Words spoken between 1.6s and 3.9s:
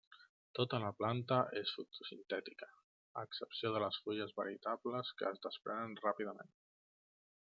és fotosintètica a excepció de